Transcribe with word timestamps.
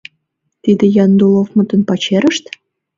Тиде 0.63 0.85
Яндуловмытын 1.03 1.81
пачерышт? 1.87 2.45